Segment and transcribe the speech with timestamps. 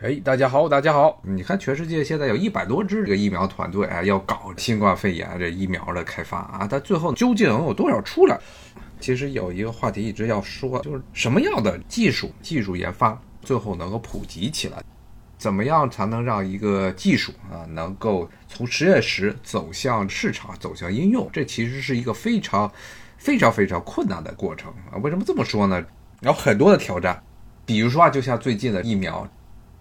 [0.00, 1.20] 哎，大家好，大家好！
[1.24, 8.38] 你看，全世界现在有一百多支这个疫苗团队啊，要搞新冠肺炎这疫苗的开发啊，但最后究竟能有多少出来？
[9.00, 14.80] 其实有一个话题一直要说，就是什么样的技术、技术研发最后能够普及起来？
[15.36, 21.28] 怎么样才能让一个技术啊能够从实验室走向市场、走向应用？
[21.32, 22.70] 这其实是一个非常、
[23.16, 24.94] 非常、非常困难的过程啊！
[25.02, 25.84] 为什么这么说呢？
[26.20, 27.20] 有很多的挑战，
[27.66, 29.28] 比如说啊，就像最近的疫苗。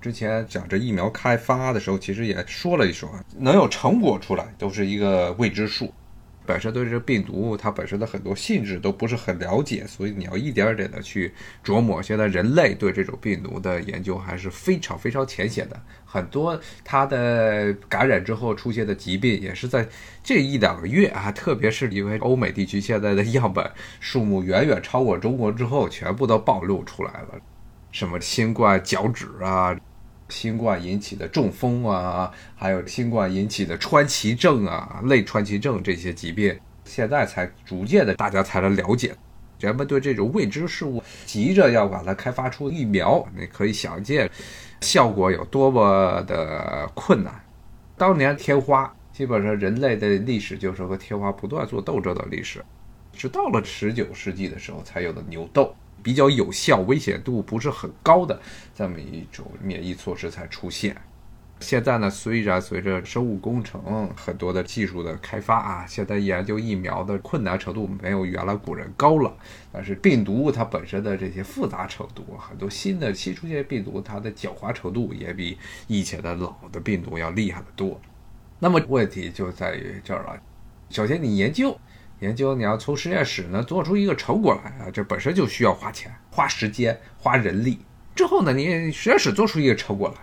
[0.08, 5.94] 之前讲这疫苗开发的时候，其实也说了一说，能有成果出来都是一个未知数。
[6.46, 12.02] 本身对这病毒它本身的很多性质都不是很了解，所以你要一点点的去琢磨。
[12.02, 19.86] 现在人类对这种病毒的研究还是非常非常浅显的，很多它的感染之后出现的疾病也是在
[20.24, 27.42] 这一两个月啊，特别是因为欧美地区现在的样本数目远远超过中国之后，全部都暴露出来了，
[27.92, 29.76] 什么新冠脚趾啊。
[30.30, 39.16] 新冠引起的中风啊，还有新冠引起的川崎症啊、类川崎症这些疾病，现在才逐渐的大家才能了解。
[39.60, 44.30] 人们对这种未知事物急着要把它开发出疫苗，你可以想见
[44.82, 47.34] 效果有多么的困难。
[47.98, 52.64] 当年天花，基本上人类的历史就是和天花不断做斗争的历史，
[53.14, 55.76] 是到了十九世纪的时候才有的牛痘。
[56.02, 58.40] 比较有效、危险度不是很高的
[58.76, 60.96] 这么一种免疫措施才出现。
[61.60, 69.36] 现在呢，虽然随着生物工程很多的技术的开发啊，现在研究疫苗的困难程度没有原来古人高了，
[69.72, 78.00] 但是病毒它本身的这些复杂程度，很多新的新出现病毒，它的狡猾程度也比以前的老的病毒要厉害得多。
[78.60, 80.40] 那么问题就在于这儿了，
[80.92, 81.76] 首先你研究。
[82.20, 87.80] 研究你要从实验室呢做出一个成果来啊，这本身就需要花钱、花时间、花人力。
[88.16, 90.16] 之后呢，你实验室做出一个成果来，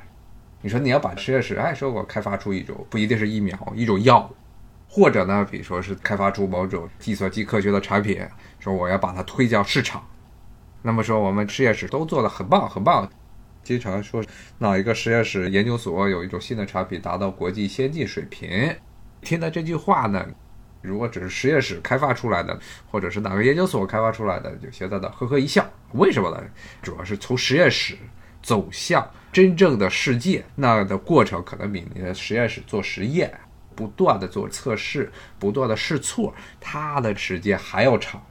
[0.61, 4.29] 你说你要把实验室哎说我开发出一种不一定是疫苗，一种药，
[4.89, 8.21] 或者呢，比如说是开发出某种计算机科学的产品，
[8.59, 10.05] 说我要把它推向市场。
[10.83, 13.09] 那么说我们实验室都做得很棒很棒，
[13.63, 14.21] 经常说
[14.59, 18.77] 哪一个实验室研究所有一种新的产品达到国际先进水平，
[19.21, 20.27] 听到这句话呢。
[20.85, 22.59] 如果只是实验室开发出来的，
[22.91, 25.67] 或者是哪个研究所开发出来的，就现在的呵呵一笑。
[25.93, 26.43] 为什么呢？
[26.83, 27.97] 主要是从实验室
[28.43, 33.33] 走向真正的世界，那的过程可能比你的实验室做实验、
[33.75, 38.23] 不断的做测试、不断的试错，它的时间还要长。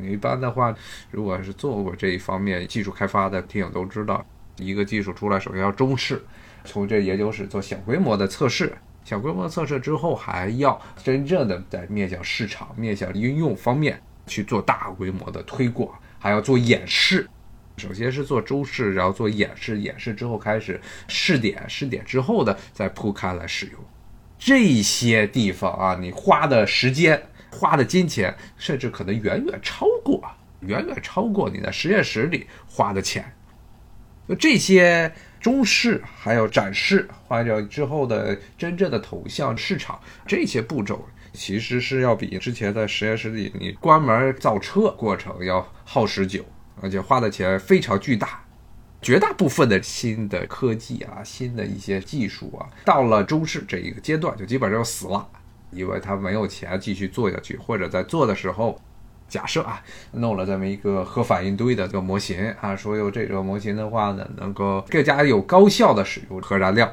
[0.00, 0.74] 一般的话，
[1.10, 4.24] 如果是做过这一方面技术开发的听友都知道，
[4.56, 6.22] 一个技术出来首先要中试，
[6.64, 8.72] 从这研究室做小规模的测试。
[9.04, 17.28] 小规模测试之后，还要真正的在面向市场、面向应用方面去做大规模的推广，还要做演示。
[17.78, 23.80] 首先是做周试，然后做演示，演示之后开始试点，试点之后的再铺开来使用。
[24.38, 27.20] 这些地方啊，你花的时间、
[27.50, 30.22] 花的金钱，甚至可能远远超过，
[30.60, 33.34] 远远超过你在实验室里花的钱。
[34.28, 35.12] 就这些。
[35.42, 46.44] 中试还有展示，或者之后的真正的投向市场，这些步骤其实是要比之前在实验室里你关门造车过程要耗时久，
[46.80, 48.40] 而且花的钱非常巨大。
[49.02, 55.28] 绝大部分的新的科技啊，新的一些技术啊，到了中试这一个阶段就基本上死了，
[55.72, 58.80] 因为他没有钱继续做下去，或者在做的时候。
[59.32, 59.82] 假设啊，
[60.12, 66.92] 弄了这么一个核反应堆的这个模型啊，说有这个模型的话呢，能够更加有高效的使用核燃料。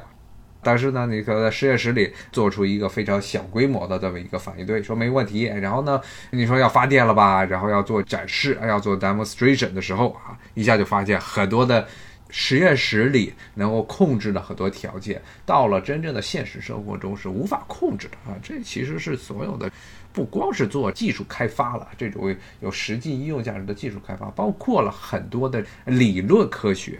[0.62, 5.44] 但是呢，你可在实验室里做出一个非常小规模的这么一个反应堆，说没问题。
[5.44, 6.00] 然后呢，
[6.30, 7.44] 你说要发电了吧？
[7.44, 11.86] 然后要做展示，要做 demonstration 的时候啊，一下就发现很多的
[12.30, 18.36] 实验室里能够控制的很多条件，到了真正的现实生活中是无法控制的啊。
[18.42, 19.70] 这其实是所有的。
[20.12, 26.98] 不光是做技术开发了，这种有实际应用价值的技术开发，包括了很多的理论科学，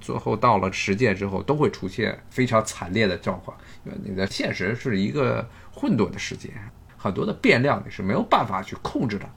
[0.00, 3.58] 最后到了实践之后，都会出现非常惨烈的状况。
[3.84, 6.50] 因为你的现实是一个混沌的世界，
[6.96, 9.28] 很多的变量你是没有办法去控制的。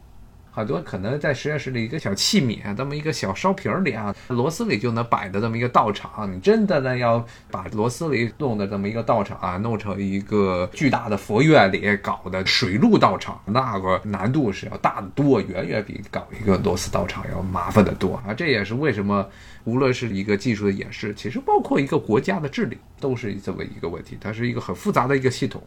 [0.52, 18.34] 很多可能在实验室里一个小器皿，这么一个小烧瓶里啊，螺丝里就能摆的这么一个道场，你真的呢要把螺丝里弄的这么一个道场啊，弄成一个巨大的佛院里搞的水陆道场，那个难度是要大得多，远远比搞一个螺丝道场要麻烦得多啊！
[18.34, 19.26] 这也是为什么，
[19.64, 25.62] 无论是一个技术的演示，其实包括一个国家的治理，都是这么一个问题，它是一个很复杂的一个系统。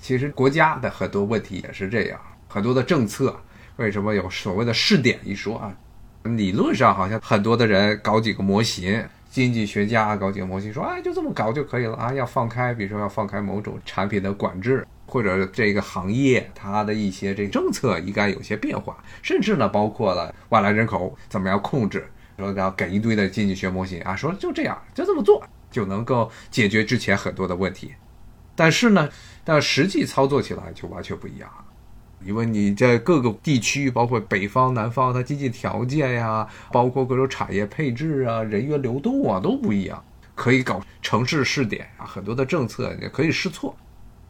[0.00, 3.38] 其实国家的很多问题也是这样，很多的政策。
[3.76, 5.76] 为什么有所谓的试点一说啊？
[6.24, 22.08] 理论上好像很多的人搞几个模型，经济学家搞几个模型说，哎，就这么搞就可以了啊，要放开，比如说要放开某种产品的管制，或者这个行业它的一些这政策应该有些变化，甚至呢，包括了外来人口怎么样控制，
[22.38, 27.92] 说要给一堆的经济学模型啊，说就这样，就这么做就能够解决之前很多的问题，
[28.56, 29.08] 但是呢，
[29.44, 31.48] 但实际操作起来就完全不一样。
[32.26, 40.02] 因为你在各个地区，包括北方、南方，它经济条件呀，包括各种产业配置啊、人员流动啊，都不一样。
[40.34, 43.74] 可以搞城市试点啊，很多的政策也可以试错。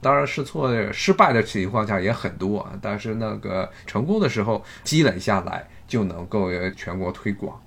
[0.00, 7.60] 当然，试错失败的情况下也很多，但是那个成功的时候积累下来，就能够全国推广。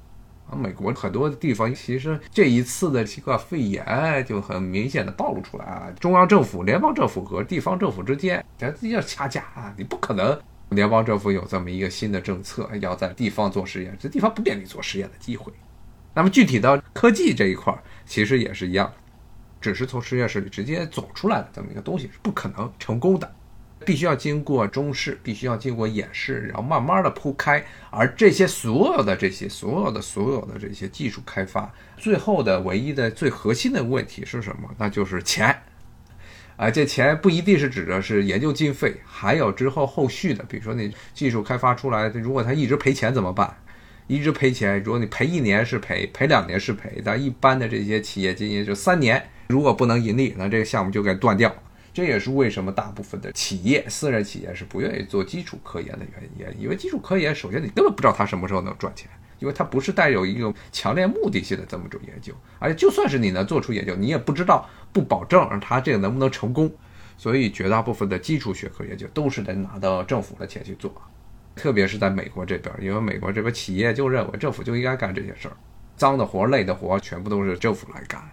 [0.56, 15.52] 美国很多地方其实这一次的新冠肺炎就很明显的暴露出来啊，中央政府、联邦政府和地方政府之间，这要掐架啊，你不可能联邦政府有这么一个新的政策要在地方做实验，这地方不给你做实验的机会。
[16.14, 17.74] 那么具体到科技这一块，
[18.06, 18.92] 其实也是一样，
[19.62, 23.32] 只是从实验室里直接走出来的这么一个东西是不可能成功的。
[23.86, 27.64] 必须要经过中试，必须要经过演示，然后慢慢的铺开。
[27.90, 34.70] 而这些所有的这些所有的所有的这些技术开发，最后的唯一的最核心的问题是什么？
[34.78, 35.56] 那就是钱。
[36.58, 43.56] 啊，这钱不一定是指的是研究经费，还有之后后续的，比如说你技术开发出来，如果它一直赔钱怎么办？
[44.08, 51.56] 一直赔钱，如果你赔一年是赔，赔两年是赔，但一般的这些企业经营就三年，如果不能盈利，那这个项目就该断掉。
[51.94, 56.62] 这也是为什么大部分的企业，私人企业是不愿意做基础科研的原因。
[56.62, 59.10] 因为基础科研，首先你根本不知道它什么时候能赚钱，
[59.40, 62.34] 因为它不是带有一个强烈目的性的这么种研究。
[62.60, 66.72] 而且就算是你能做出研究，你也不知道，不保证它这个能不能成功。
[67.18, 70.90] 所以绝大部分的基础学科研究都是得拿到政府的钱去做，
[71.54, 75.58] 特别是在美国这边，因为美国这边企业就认为政府就应该干这些事儿，
[75.98, 78.24] 脏的活、累的活全部都是政府来干。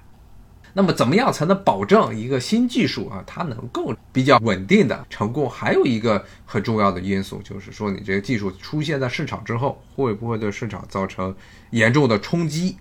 [0.79, 5.49] 那么怎么样才能保证一个新技术啊，它能够比较稳定的成功？
[5.49, 11.35] 还有一个很重要的因素，就是说你这个技术出现在市场之后，会不会对市场造成
[11.71, 12.77] 严重的冲击？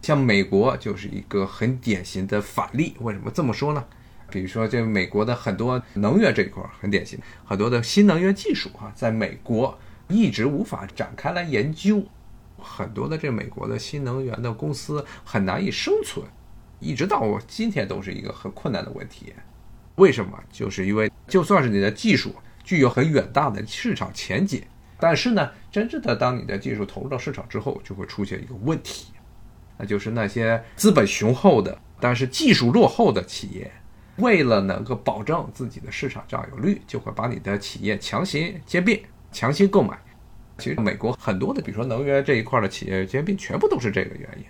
[0.00, 2.94] 像美国就是一个很典型的反例。
[3.00, 3.84] 为什么这么说呢？
[4.30, 9.78] 比如说，这美国的很多能源这一块很典型，很多的新能源技术啊，在美国
[10.08, 12.02] 一直无法展开来研究，
[12.56, 16.24] 很多的这美国的新能源的公司很难以生存。
[16.80, 19.32] 一直到今天都是一个很困难的问题，
[19.96, 20.38] 为什么？
[20.50, 24.62] 就是因为就算是你的技术具有很远大的市场前景，
[24.98, 29.12] 但是呢，真正的当你的技术投入到市场之后，就会出现一个问题，
[29.76, 33.70] 那就是那些资本雄厚的但是技术落后的企业，
[34.18, 39.02] 为了能够保证自己的市场占有率，就会把你的企业强行兼并、
[39.32, 39.98] 强行购买。
[40.58, 44.44] 其实美国很多的，比如说能源这一块的企业兼并，全部都是这个原因。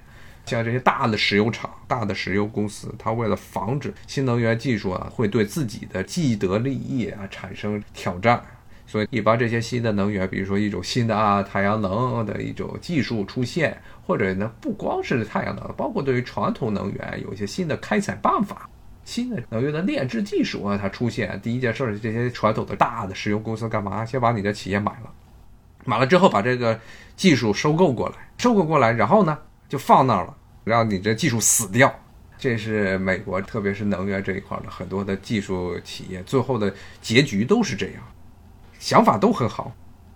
[0.48, 8.42] 像这些大的石油厂、大的石油公司，它为了防止新能源技术啊会对自己的既得利益啊产生挑战，
[8.86, 18.68] 所以一般这些新的能源，比如说一种新的啊太阳能的一种技术出现，或者呢不光是太阳能，包括对于传统能源有一些新的开采办法、
[19.04, 24.04] 新的能源的炼制技术啊，它出现，第一件事儿，这些传统的大的石油公司干嘛？
[24.04, 25.12] 先把你的企业买了，
[25.84, 26.80] 买了之后把这个
[27.16, 30.34] 技术收购过来，收购过来，然后呢就放那儿了。
[30.64, 31.90] 让你这技术死掉，
[32.36, 38.02] 这是美国，特别是能源这一块的很多的技术企业，最后的结局都是这样，
[38.78, 39.72] 想法都很好，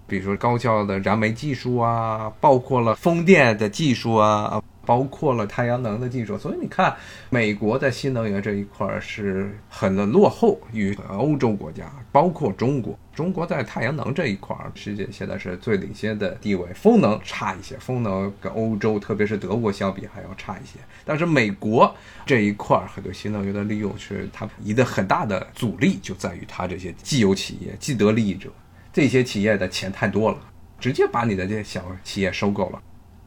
[0.07, 4.62] 比如说高效的燃煤技术啊，包括了风电的技术啊。
[4.93, 6.95] 包括了太阳能的技术，所以你看，
[7.31, 12.95] 美国在新能源这一块是很的落后于欧洲国家，包括中国。
[13.15, 16.69] 中国在太阳能这一块，世界现在是最领先的地位。
[16.75, 20.79] 风能差一些，风能跟欧洲，特别是德国相比还要差一些。
[21.07, 21.91] 但是美国
[22.27, 28.51] 这一块很多新能源的利用，是它一个很大的阻力，就在于它这些既有企业、既得利益者，
[28.93, 30.39] 这些企业的钱太多了，
[30.79, 32.83] 直接把你的这些小企业收购了。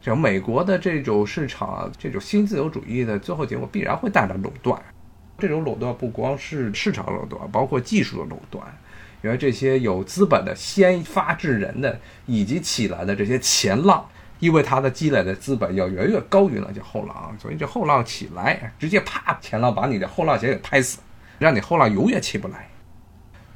[0.06, 4.80] 像美国的这种市场，这种新自由主义的最后结果必然会带来垄断。
[5.36, 8.64] 这种垄断不光是市场垄断，包括技术的垄断。
[9.24, 14.08] 因为这些有资本的先发制人的，以及起来的这些前浪，
[14.38, 21.00] 因为他的积累的资本要远远高于那些后浪，所以这后浪起来，直接啪，前浪把你的后浪先给拍死，
[21.40, 22.68] 让你后浪永远起不来。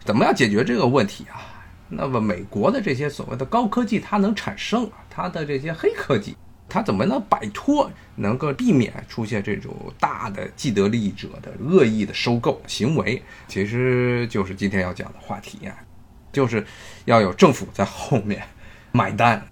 [0.04, 1.59] 怎么样解决这个问题啊？
[1.90, 6.36] 那么美国的这些所谓的高科技，它能产生它的这些黑科技，
[6.68, 13.20] 它怎么能摆脱，能够避免出现这种大的既得利益者的恶意的收购行为？
[13.48, 15.74] 其实就是今天要讲的话题啊，
[16.32, 16.64] 就是
[17.06, 18.42] 要有政府在后面
[18.92, 19.44] 买单，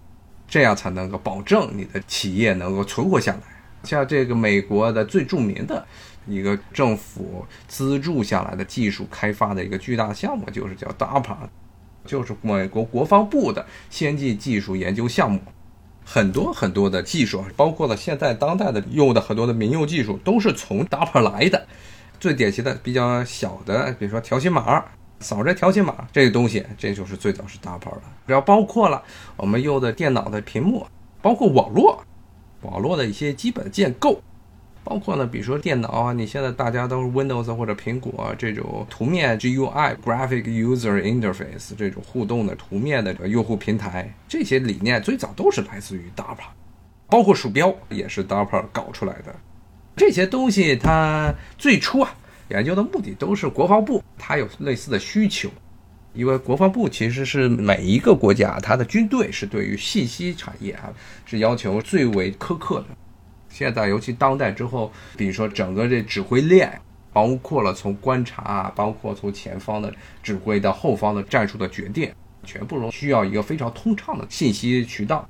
[0.47, 3.41] 这样才能够保证你的企业能够存活下来，
[3.83, 5.85] 像这个美国的最著名的
[6.27, 11.37] 一个政府资助下来的技术开发的一个巨大项目，就是叫 DARPA，
[12.09, 15.39] 就是美国国防部的先进技术研究项目。
[16.05, 21.67] 很多很多的技术，包括了现在当代的用的很多的民用技术，都是从 DARPA 来的。
[22.19, 24.83] 最典型的、比较小的，比如说条形码，
[25.21, 28.03] 扫这条形码这个东西，这就是最早是 DARPA 的。
[28.27, 29.03] 只要包括了
[29.37, 30.87] 我们用的电脑的屏幕，
[31.21, 32.03] 包括网络，
[32.63, 34.23] 网络的一些基本建构。
[34.89, 46.39] 包括呢，比如说电脑啊，你现在大家都是 Windows 或者苹果这种图面 GUI（Graphic User Interface） 这种互动的图面的用户平台，这些理念最早都是来自于 DARPA，
[47.07, 49.35] 包括鼠标也是 DARPA 搞出来的。
[49.95, 52.17] 这些东西它最初啊，
[52.49, 55.51] 研究的目的都是国防部它有类似的需求，
[56.15, 60.89] 因为国防部其实是每一个国家它的军队是对于信息产业啊
[61.27, 62.87] 是要求最为苛刻的。
[63.59, 66.81] 现在，尤其当代之后，比如说整个这指挥链，
[67.13, 72.09] 包括了从观察，包括从前方的指挥到后方的战术的决定，
[72.45, 75.29] 全部都需要一个非常通畅的信息渠道。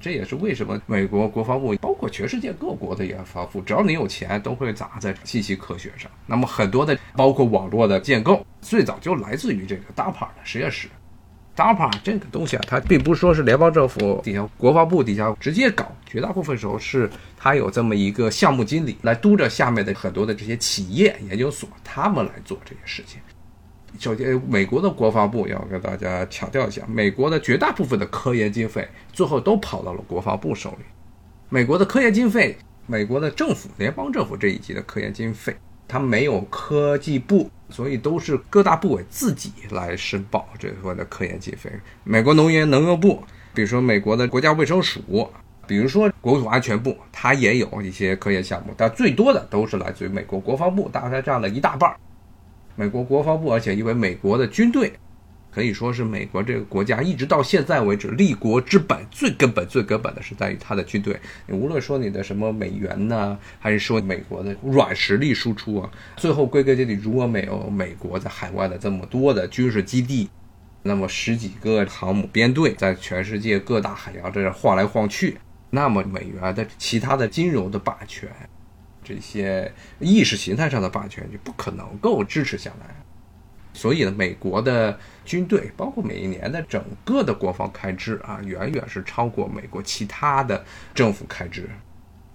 [0.00, 6.10] 这也是为什么美国国防部，包括全世界各国的研发部，只要你有钱，都会砸在信息科学上。
[6.24, 10.88] 那么很多的，包括网络的建构，最早就来自于这个大牌的实验室。
[11.56, 23.18] DARPA 这个东西啊，它并不是说是联邦政府底下国防部底下直接搞，绝大部分时候是它有这么一个项目经理来督着下面的很多的这些企业研究所，他们来做这些事情。
[23.98, 30.84] 首先，美国的国防部要跟大家强调一下，美国的绝大部分的科研经费最后都跑到了国防部手里。
[31.48, 35.56] 美国的科研经费，美国的政府、联邦政府这一级的科研经费。
[35.88, 41.70] 它没有科技部，所以都是各大部委自己来申报这块的科研经费。
[42.04, 43.22] 美国农业能源部，
[43.54, 45.00] 比如说美国的国家卫生署，
[45.66, 51.94] 比如说国土安全部，它也有一些科研项目，但最多的都是来自于美国国防部，大概占了一大半。
[52.74, 54.92] 美国国防部，而且因为美国的军队。
[55.56, 61.18] 可以说是美国这个国家一直到现在为止立国之本，最根本、最根本的是在于它的军队。
[61.46, 70.28] 你无论说你的什么美元呢，还是说美国的软实力输出啊，最后归根结底，如果没有美国在海外的这么多的军事基地，
[70.82, 75.38] 那么十几个航母编队在全世界各大海洋这样晃来晃去，
[75.70, 78.28] 那么美元的其他的金融的霸权，
[79.02, 83.05] 这些意识形态上的霸权就不可能够支持下来。
[83.76, 90.64] 所以呢，美国的军队包括每一年的整个的国防开支啊，远远是超过美国其他的
[90.94, 91.68] 政府开支。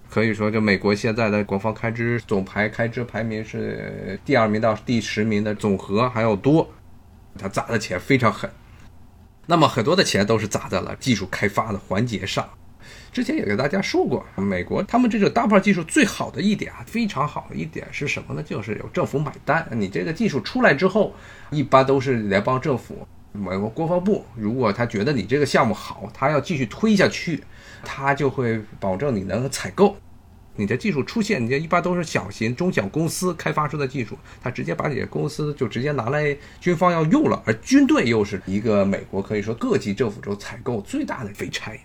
[0.08, 6.70] 可以说，就美国现在的国防开支总排开支排名是第二名到第十名的总和还要多，
[7.36, 8.48] 他砸的钱非常狠。
[9.46, 12.48] 那么很多的钱都是砸在了技术开发的环节上。
[13.12, 18.42] 之前也给大家说过，美国他们这个 DARPA 技术最好的一点啊，非常好的一点是什么呢？
[18.42, 19.66] 就是有政府买单。
[19.72, 21.14] 你这个技术出来之后，
[21.50, 27.42] 一般都是联邦政府、美国国防部，如果他觉得你这个项目好，他要继续推下去，
[27.84, 29.96] 他就会保证你能采购。
[30.54, 41.80] 你的技术出现，你这一般都是小型、中小公司开发出的技术，他直接把你的公司就直接拿来军方要用了，而军队又是一个美国可以说各级政府中采购最大的废柴。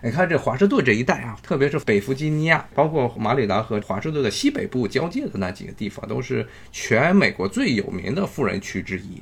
[0.00, 9.20] 你看这华盛顿这一带啊，特别是北弗吉尼亚，包括马里兰和华盛顿的西北部交界的那几个地方，都是全美国最有名的富人区之一。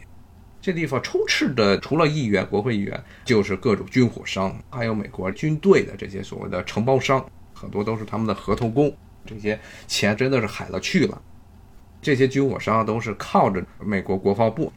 [0.61, 8.95] 这地方充斥着除了议员、国会议员，就是各种军火商，还有美国军队的这些所谓的承包商，很多都是他们的合同工。
[9.25, 11.23] 这些钱真的是海了去了。
[12.02, 14.71] 这些军火商都是靠着美国国防部，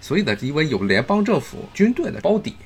[0.00, 2.56] 所以呢，因为有联邦政府军队的包底。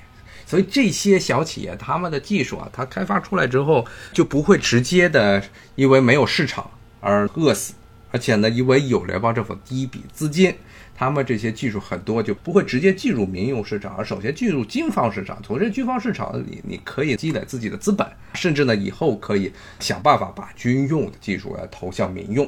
[0.52, 5.42] 所以这些小企业，他们的技术啊，它开发出来之后，就不会直接的
[5.76, 7.72] 因为没有市场而饿死，
[8.10, 10.54] 而且呢，因为有联邦政府第一笔资金，
[10.94, 15.42] 他们这些技术很多就不会直接进入民用市场，而首先进入军方市场。
[15.42, 22.46] 从这军方市场里，你可以积累自己的资本，甚至呢，以后可以想办法把军用的技术来投向民用。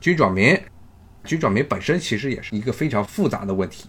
[0.00, 0.60] 军转民，
[1.22, 3.88] 军转民本身其实也是一个非常复杂的问题。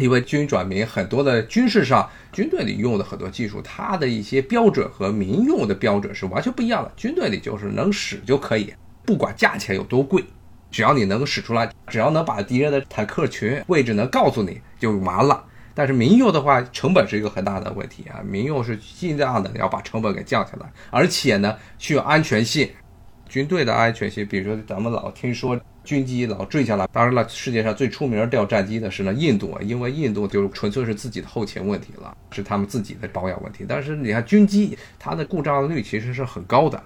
[0.00, 6.90] 因为军转民很多的军事上，军队里用的很多技术，它的一些标准和民用的标准是完全不一样的。
[6.96, 8.72] 军队里就是能使就可以，
[9.04, 10.24] 不管价钱有多贵，
[10.70, 15.44] 只要你能使出来，只要能把敌人的坦克群位置能告诉你就完了。
[15.74, 18.20] 但是民用的话，成本是一个很大的问题啊。
[18.24, 22.68] 民用是尽量的要把成本给降下来，而且呢，需要安全性。
[23.28, 26.86] 军队的安全性，比如说咱们老听说军机老坠下来。
[26.92, 33.64] 当然了，世界上最出名掉战机的是呢印度，因为印度就纯粹是自己的后勤问题了，是他们自己的保养问题。
[33.68, 36.82] 但是你看军机，它的故障率其实是很高的。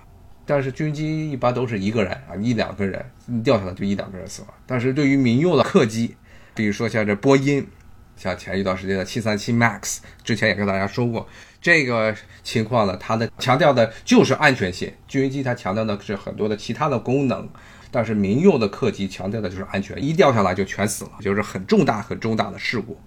[0.47, 3.03] 但是军机一般都是一个人啊，一两个人
[3.43, 4.51] 掉下来就一两个人死亡。
[4.67, 6.15] 但是对于民用的客机，
[6.55, 7.67] 比如说像这波音，
[8.15, 11.27] 像前一段时间的七三七 MAX，之前也跟大家说过
[11.63, 14.93] 这个情况呢，它的强调的就是安全性。
[15.09, 17.49] 军机它强调的是很多的其他的功能，
[17.95, 22.99] 但是民用的客机强调的就是安全，一掉下来就全死了，就是很重大很重大的事故。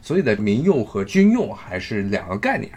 [0.00, 2.72] 所以的民用和军用还是两个概念。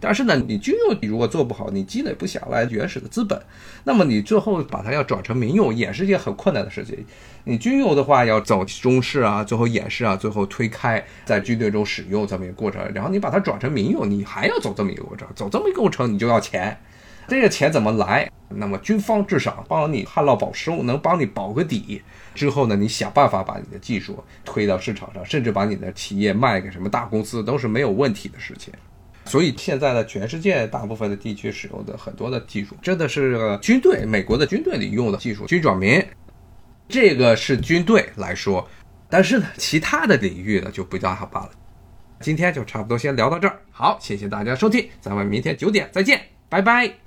[0.00, 3.40] 但是呢，你军用你如果做不好，你积累不下来原始的资本，
[3.84, 7.06] 那么你最后把它要转成民用，也是一件很困难的事情。
[7.44, 16.76] 你军用的话要走中试啊，最后演示啊，最后推开在军队中使用这么一个过程，然后你把它转成民用，你还要走这么一个过程，走这么一个过程你就要钱，
[17.28, 18.28] 这个钱怎么来？
[18.48, 22.02] 那么军方至少帮你旱涝保收，能帮你保个底。
[22.34, 28.72] 之后呢，你想办法把你的技术推到市场上，甚至把你的企业卖给什么大公司都是没有问题的事情。
[29.24, 36.00] 所以现在呢，全世界大部分的地区使用的很多的技术，真的是军队美国的军队里用的技术，军转民，
[36.88, 38.68] 这个是军队来说。
[39.08, 41.50] 但是呢，其他的领域呢就不叫好办了。
[42.20, 47.05] 今天就差不多先聊到这儿，好，谢谢大家收听，咱们明天九点再见，拜拜。